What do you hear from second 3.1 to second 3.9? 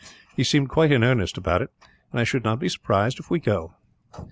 if we go."